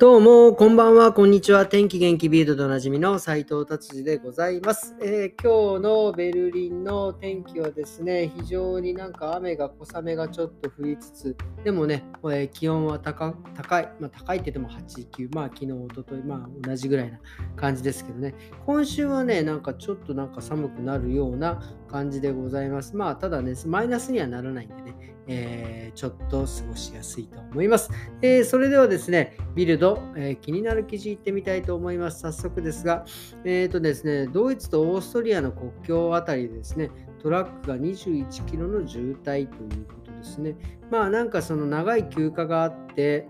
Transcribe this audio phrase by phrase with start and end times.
[0.00, 1.66] どうも、こんばんは、こんにちは。
[1.66, 17.20] 天気元気ビールドでおなじみの斉藤達治でございます、えー、今日のベルリンの天気はですね、非常になんか雨が小雨がちょっと降りつつ、でもね、えー、気温は高高い、まあ、高いって言っても8、9、まあ昨日、おととい、まあ同じぐらいな
[17.56, 22.96] 感じですけどね、今週はね、なんかちょっとなんか寒くなるような感じでございます。
[22.96, 27.90] まあただね、マイナスにはならないんでね、えー、ちょっと過ごしやすいと思います。
[28.22, 32.20] えー、それではですね、ビルド、えー、気になる記事いってみたいと思います。
[32.20, 33.04] 早速ですが、
[33.44, 36.90] えーとですね、ドイツとオーストリアの国境あたりですね、
[37.22, 40.56] トラックが21キロの渋滞ということですね。
[40.90, 43.28] まあなんかその長い休暇があって、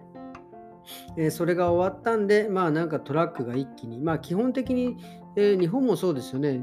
[1.16, 4.96] え、それが終わったんで、まあなんかトラックが一気に、まあ基本的に
[5.34, 6.60] で、日本もそうですよね、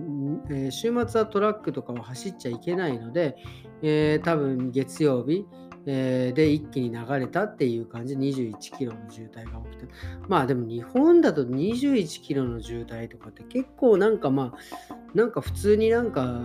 [0.50, 3.38] えー、週末はトラックとかは走っちゃいけないので、
[3.82, 5.46] えー、多分月曜日、
[5.90, 9.88] えー、で一気に流れたっていう感じで21キロの渋滞が起きた。
[10.28, 14.54] まあでも日本だと21キロの渋滞とかって結構なんかま
[14.90, 16.42] あなんか普通になんか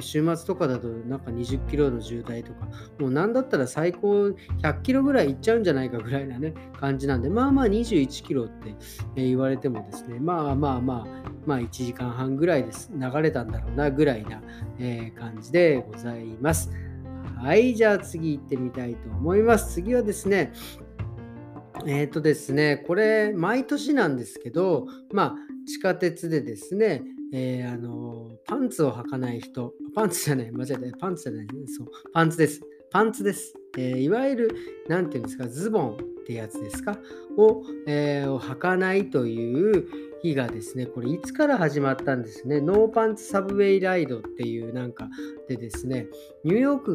[0.00, 2.66] 週末とかだとなんか20キロの渋滞とか
[2.98, 4.26] もうなんだったら最高
[4.62, 8.74] 100キロぐらいいっちゃうんじゃないかぐらいなね感じなんでまあまあ21キロって
[9.14, 14.42] 言われてもですねまあまあまあまあ1時間半ぐらいです流れたんだろうなぐらいな、
[15.16, 16.89] 感じでございます。
[17.42, 19.72] はい、じゃあ次行ってみたいと思います。
[19.72, 20.52] 次はですね、
[21.86, 25.34] えっ、ー、とですね、これ毎年なんですけど、まあ
[25.66, 27.02] 地下鉄でですね、
[27.32, 32.60] えー、あのパンツを履かない人、パンツじゃない、間違えた、パンツじゃない、そう、パンツです。
[32.90, 33.54] パンツです。
[33.78, 34.50] えー、いわゆる、
[34.88, 35.96] なんていうんですか、ズボンっ
[36.26, 36.98] てやつですか、
[37.38, 45.08] を、えー、履かないという、日がですね、これいつから始まったんですね、ノーパンツサブウェイライドっていうなんか
[45.50, 46.06] でですね、
[46.44, 46.92] ニューヨーク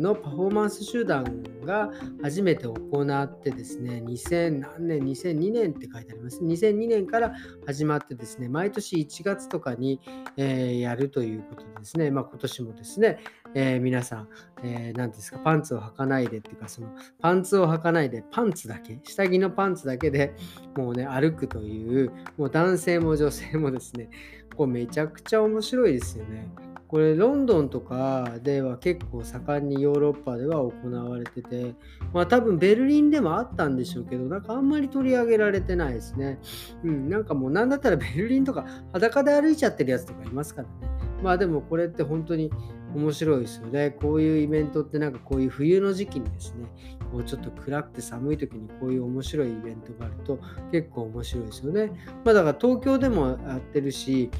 [0.00, 1.24] のパフォーマンス集団
[1.64, 1.88] が
[2.20, 6.42] 初めて行ってですね、2000何年、2002年って書いてあります。
[6.42, 7.32] 2002年から
[7.64, 10.00] 始まってですね、毎年1月とかに、
[10.36, 13.18] えー、やるということですね、まあ、今年もですね、
[13.54, 14.28] えー、皆さん、
[14.64, 16.88] えー、何ですか、パンツを履かないでっていうか、その
[17.20, 20.34] パンツを履かないで、パンツだけ、下着のパンツだけで
[20.76, 24.10] もうね、歩くという、もう男性も女性もですね、
[24.56, 26.48] これめちゃくちゃ面白いですよね。
[26.92, 31.74] これロンドンとかでは結構盛んにヨーロッパでは行われてて、
[32.12, 36.38] まあ多分ベルリンでもあったんでしょうけど、なんかあんまり取り上げられてないですね。
[36.84, 40.74] うん、なんかもうなんだったらベルリンとか裸で歩いちゃってるやつとかいますからね。
[41.22, 42.50] まあでもこれって本当に
[42.94, 43.92] 面白いですよね。
[43.92, 46.66] こういうイベントってなんかこういう冬の時期にですね、
[47.10, 50.38] こうちょっと暗くて寒い時にこういう面白いイベントがあると
[50.70, 51.90] 結構面白いですよね。
[52.22, 54.30] まあだから東京でもやってるし、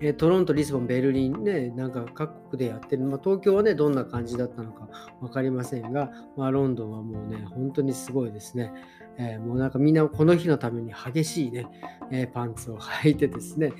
[0.00, 4.88] えトロント、リスボン、ベルリンね、なんか各国でやってる、まあ、東京はね、どんな感じだったのか
[5.20, 8.72] 分かりませんが、まあ、ロンドンはもうね、本当にすごいですね。
[9.18, 11.66] えー、もうなんかみんなこの日のために激しいね、
[12.12, 13.72] えー、パンツを履いてですね、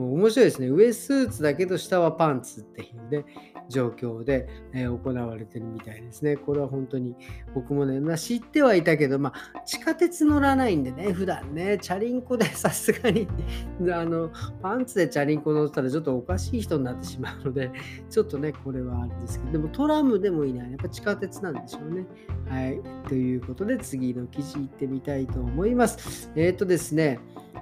[0.00, 0.68] もう面白いですね。
[0.68, 3.24] 上スーツだけど下はパンツっていうね、
[3.68, 6.36] 状況で、えー、行われてるみたいですね。
[6.36, 7.14] これは本当に
[7.54, 13.28] 僕もね、まあ、知ってはいたけど、まあ、地下鉄乗らないんでね、普段ね、チャリンコでさすがに
[13.92, 14.30] あの、
[14.62, 17.70] パンツでチャリンコ乗ったらちょっとおかしい人になってしまうので、
[18.08, 20.70] ちょっとね、これはあれですけど、でもトラムでもいない。
[20.70, 22.06] やっぱ地下鉄なんでしょうね。
[22.48, 22.80] はい。
[23.08, 26.32] ということで、次の記事いってみたいと思います。
[26.34, 27.20] えっ、ー、とですね、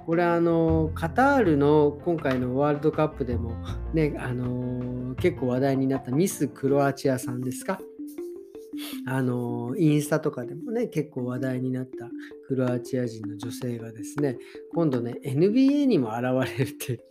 [0.09, 3.51] これあのカタールの今回のワールドカップでも
[3.93, 7.79] ねあの結構話題になったミスクロアチアさんですか？
[9.05, 12.09] あのインスタとかでもね結構話題になった
[12.47, 14.39] クロアチア人の女性がですね
[14.73, 17.05] 今度ね NBA にも現れるって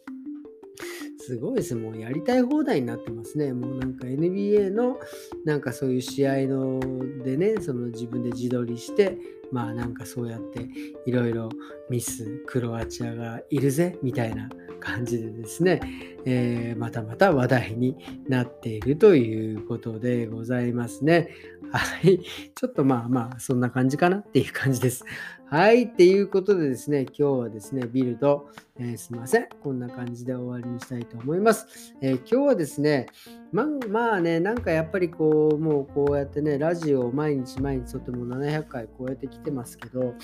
[1.21, 1.77] すごいです。
[1.77, 3.53] もうやりたい放題になってますね。
[3.53, 4.99] もうなんか NBA の
[5.45, 6.81] なんかそういう試合の
[7.23, 9.19] でね、その自分で自撮りして、
[9.53, 10.67] まあなんかそうやって
[11.07, 11.49] いろいろ
[11.91, 14.49] ミスクロアチアがいるぜみたいな
[14.81, 15.81] 感じでですね、
[16.25, 17.97] えー、またまた話題に
[18.29, 21.31] なっているということでございますね。
[21.71, 22.21] はい。
[22.55, 25.05] ちょっとまあまあそんな感じかなっていう感じです。
[25.51, 25.85] はい。
[25.85, 29.49] っていうことでですね、今日はですね、ビルド、えー、すいません。
[29.63, 31.95] こんな感じで終わりにしたいと思います。
[32.01, 33.07] えー、今日はですね、
[33.53, 40.15] ままあね、なんかやっぱりこう、もうこうやってね、ラジオを毎日毎日とっても700回超えてきてますけど、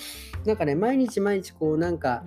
[0.44, 2.24] なんかね、毎日毎日こうなんか、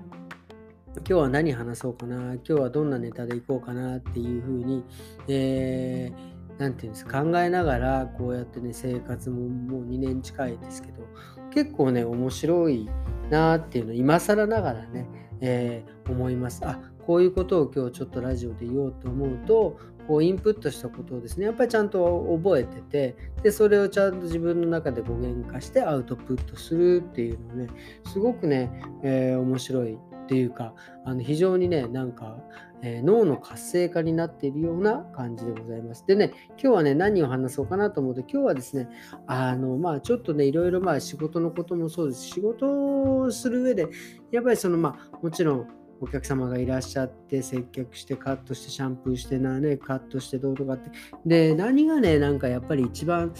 [0.95, 4.83] 今日は何話そうかな、今日はどんなネタでいこうかなっていうふうに、
[5.27, 11.03] えー何て言うんですか考えながらこうやってね生活ももう2年近いですけど
[11.51, 12.89] 結構ね面白い
[13.29, 15.07] なっていうの今更ながらね、
[15.41, 16.65] えー、思います。
[16.65, 27.67] あこういうことを今日ちょっとラジオで言おうと思うとこうインプットしたことをですねやっぱりちゃんと覚えててでそれをちゃんと自分の中で語源化してアウトプットするっていうのね
[28.05, 28.71] すごくね、
[29.03, 30.73] えー、面白いっていうか
[31.05, 32.37] あの非常にねなんか、
[32.81, 36.05] えー、脳の活性化になっているような感じでございます。
[36.05, 38.89] でね今日はね何を話そうかなと思って今日はですね
[39.25, 43.87] あのまあちょっとねいろいろまあ仕事のこともそうです仕事をする上で
[44.31, 45.67] やっぱりそのまあもちろん
[45.99, 50.91] お客様がいらっしゃって接客してカットしてシャンプーしてなねカットしてどうとかって
[51.25, 53.33] で何がねなんかやっぱり一番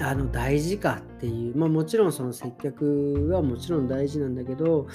[0.00, 4.86] あの大事かっていう、まあ、もちろんその接客はもちろん大事なんだけど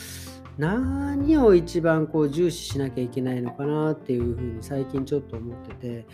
[0.57, 6.05] 何を一番こう重視しなきゃいけないのかなっていうふうに最近ちょっと思ってて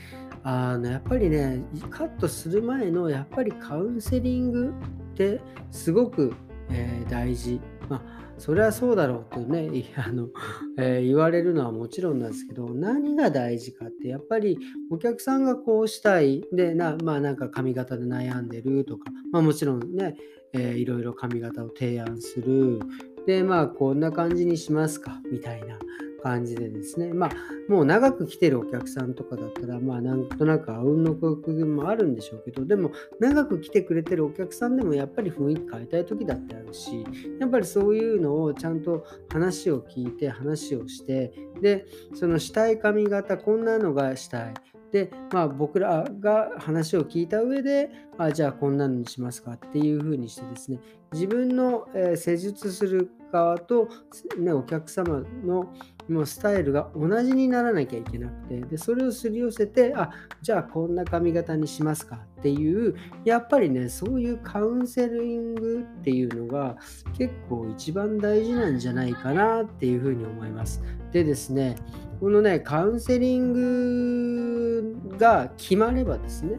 [0.43, 4.73] あのやっぱりねカットする前のやっぱりカウンセリング
[5.13, 5.41] って
[5.71, 6.33] すごく、
[6.69, 7.59] えー、大事。
[7.89, 10.29] まあそれはそうだろうとね、あの
[10.77, 14.59] えー、言われるのはもちろんなんですけど、何が大事かって、やっぱり
[14.91, 20.15] お客さんがこうしたい、で、なまあなんか髪型で悩んでるとか、まあもちろんね、
[20.53, 22.79] えー、いろいろ髪型を提案する。
[23.25, 25.79] で、まあこんな感じにしますか、みたいな。
[26.21, 27.31] 感じでですね、まあ、
[27.69, 37.05] もう長く来てるお客さんとかだったら、まあ、なんとなくあうんの呼吸もあるんでしょうけど、でも、長く来てくれてるお客さんでも、やっぱり雰囲気変えたい時だってあるし、
[37.39, 44.53] やっぱりそういうのをちゃんと話を聞いて、話をして、で、そのしたい髪型、こんなのがしたい。
[44.91, 50.79] で、まあ、僕らが話を聞いた上で、あじゃあこんなのにしますかっていうふうにしてですね、
[51.11, 53.89] 自分の、え、施術する側と、
[54.37, 55.73] ね、お客様の
[56.09, 62.95] もうスタイルが同じにならなきゃいけなくてでそれをすり寄せてあじゃあこんな髪型にしますかっていう
[63.25, 66.77] やっぱりねそういうカウンセリングっていうのが
[67.17, 70.81] 結構一番大事なんじゃないかなっていうふうに思います。
[71.11, 71.75] でですね
[72.19, 76.57] このねカウンセリングが決まればですね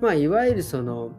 [0.00, 1.10] まあいわゆるその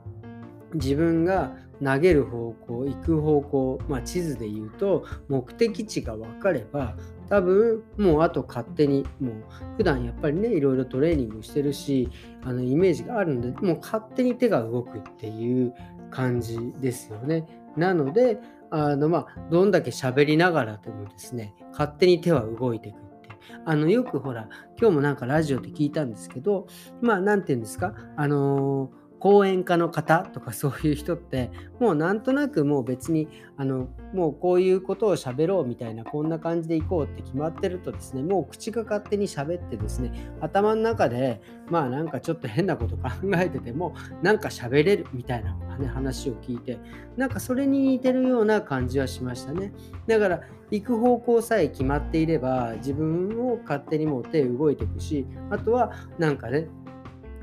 [0.74, 6.96] 自分が投げる方向行く方向、まあ、地図で言うと目的地が分かれば
[7.28, 9.34] 多分もうあと勝手にもう
[9.78, 12.10] 普段やっぱりねいろいろトレーニングしてるし
[12.44, 15.74] あのイメージがあるのでもう勝手に手が動くっていう
[16.12, 17.48] 感じですよね。
[17.78, 18.38] なので
[18.70, 23.30] あのまあどんだけ喋りながらでもですね勝手に手は動いていくって
[23.66, 24.50] あのよくほら
[24.80, 26.68] 今日もなんかラジオで聞いたんですけど
[27.02, 27.96] まあ何て言うんですか？
[28.18, 41.40] あのー講演家の方とかそういう人ってもうなんとなくもう別にあのもうこういうことを喋ろうみたいなこんな感じでいこうって決まってるとですねもう口が勝手に喋ってですね頭の中で
[41.70, 46.80] まあなんかちょっと変なこと考えててもなんか喋れるみたいな、ね、話を聞いて
[47.16, 49.72] なんかそれに似てるような感じはしましたね。
[50.08, 50.42] だから
[50.72, 56.70] 行く方向さえ決まっていれば自分を勝手にもう手動いていくしあとはなんかね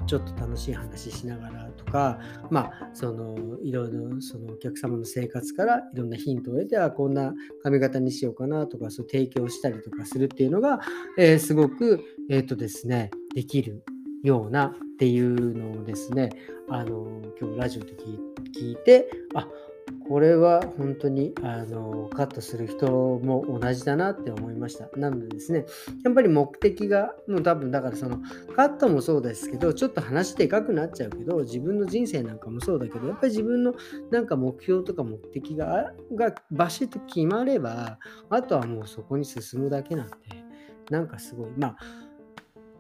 [0.09, 2.19] ちょっと楽しい話しながらとか、
[2.51, 10.81] まあ、そのいろいろそのお客様の生活からいろんなヒントを得てはこんな髪型にしようかなとかそう提供したりとかするっていうのが、
[11.19, 13.85] えー、すごく、えーとですね、できる
[14.23, 16.31] ようなっていうのをですね
[16.71, 17.93] あの今日ラジオで
[18.59, 19.47] 聞いてあ
[20.09, 24.89] これは本当にあのカットする人も同じだなって思いました。
[24.97, 25.67] なのでですね、
[26.03, 28.19] やっぱり目的が、もう多分だからその
[28.57, 33.75] カットもそうですけど、ちょっと話でかくなっちゃうけど、自分の人生なんかもそうだけど、やっぱり自分の
[34.11, 37.99] なんか目標とか目的ががバシッと決まれば、
[38.31, 40.15] あとはもうそこに進むだけなんで、
[40.91, 41.77] なんかすごい、まあ、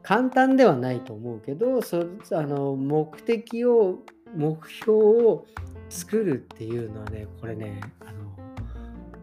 [0.02, 3.98] 簡単ではないと思うけど、そあの目的を、
[4.34, 5.46] 目標を
[5.88, 8.28] 作るっていうのはね、これね、あの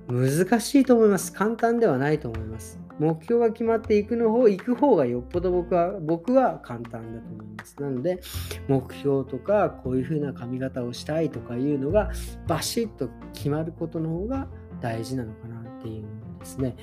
[0.08, 1.34] 難しいと思います。
[1.34, 2.80] 簡単ではないと思います。
[3.00, 7.82] 目標が決まっていくの方、行く方がよっぽど僕は、僕は簡単だと思います。
[7.82, 8.22] なので、
[8.68, 12.12] 目標とか、こういう風な髪型をしたいとかいうのが、
[12.48, 14.48] バシッと決まることの方が
[14.80, 16.76] 大事なのかなっていうのですね、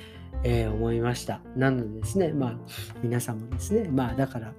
[0.43, 1.41] えー、思いました。
[1.55, 2.57] なのでですね、まあ、
[3.01, 4.53] 皆さんもですね、まあ、だから、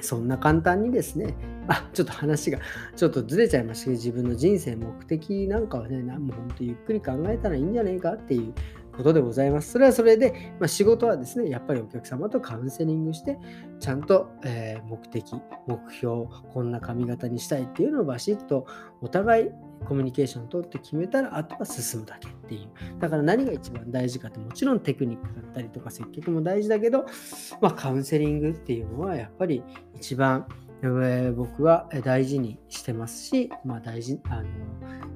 [0.00, 1.34] そんな簡単にですね、
[1.68, 2.58] あ、ちょっと話が
[2.94, 8.54] ちょっとずれちゃいましたけど、自分の人生目的なんかはね、もう本当ゆっくり考えたらいいんじゃねえかっていう
[8.96, 9.72] ことでございます。
[9.72, 13.38] それはそれで、まあ、仕事はですね、やっぱりお客様とカウンセリングして、
[13.78, 15.34] ちゃんと、えー、目的、
[15.66, 18.66] 目標、こんな髪型にしたいっていうのをバシッと
[19.00, 19.50] お互い
[19.84, 23.00] コミュニケーションを取って決めたら、あとは進むだけっていう。
[23.00, 27.06] だから何が一番大事かって、もちろんテクニックだったりとか接客も大事だけど、
[27.60, 29.62] まあ、カウンセリングっていうのはやっぱり
[29.94, 30.46] 一番
[30.82, 34.44] え僕は大事にしてますし、まあ、大事あの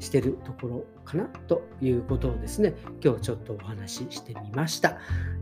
[0.00, 4.98] してるところかなということをですね、今日ちょっとお話ししてみました。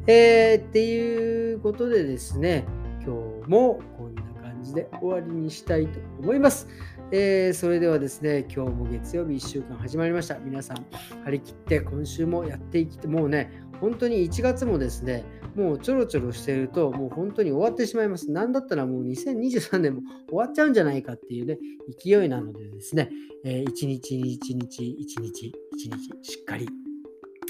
[0.07, 2.67] えー、っていうことでですね、
[3.05, 6.69] 今日もこんな感じで終わりにしたいと思います。
[7.11, 10.39] えー、それではですね、今日も月曜日1週間始まりました。
[10.41, 10.85] 皆さん、
[11.25, 18.31] 張り切って今週もやっていきて、もうね、本当に1月もですね、もうちょろちょろしてると、もう本当に終わってしまいます。
[18.31, 21.59] なんだったらもう2023年も終わっちゃうんじゃないかっていうね、
[22.03, 23.11] 勢いなのでですね、
[23.45, 26.69] えー、一日一日一日一日しっかり、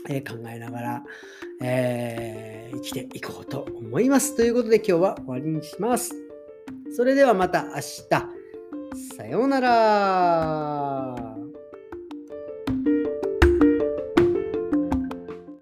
[0.08, 1.02] えー、考えながら、
[1.62, 4.36] えー、生きていこうと思います。
[4.36, 6.14] ということで今日は終わりにします。
[6.94, 8.38] それではまた明日。
[9.16, 11.27] さようなら。